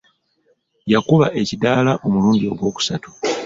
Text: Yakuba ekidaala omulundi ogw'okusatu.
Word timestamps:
Yakuba 0.93 1.27
ekidaala 1.41 1.93
omulundi 2.05 2.45
ogw'okusatu. 2.51 3.09